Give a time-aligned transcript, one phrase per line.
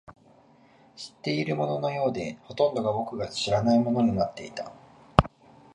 [0.95, 4.73] 知っているもののようで、ほとんどが僕の知らないものになっていた